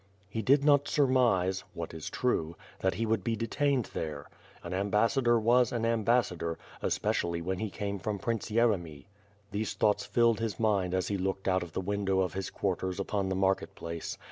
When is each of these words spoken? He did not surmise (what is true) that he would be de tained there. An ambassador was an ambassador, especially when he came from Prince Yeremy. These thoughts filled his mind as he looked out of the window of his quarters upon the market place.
He 0.27 0.41
did 0.41 0.63
not 0.65 0.87
surmise 0.87 1.63
(what 1.75 1.93
is 1.93 2.09
true) 2.09 2.55
that 2.79 2.95
he 2.95 3.05
would 3.05 3.23
be 3.23 3.35
de 3.35 3.45
tained 3.45 3.91
there. 3.91 4.25
An 4.63 4.73
ambassador 4.73 5.39
was 5.39 5.71
an 5.71 5.85
ambassador, 5.85 6.57
especially 6.81 7.39
when 7.39 7.59
he 7.59 7.69
came 7.69 7.99
from 7.99 8.17
Prince 8.17 8.49
Yeremy. 8.49 9.05
These 9.51 9.75
thoughts 9.75 10.03
filled 10.03 10.39
his 10.39 10.59
mind 10.59 10.95
as 10.95 11.09
he 11.09 11.17
looked 11.19 11.47
out 11.47 11.61
of 11.61 11.73
the 11.73 11.81
window 11.81 12.21
of 12.21 12.33
his 12.33 12.49
quarters 12.49 12.99
upon 12.99 13.29
the 13.29 13.35
market 13.35 13.75
place. 13.75 14.17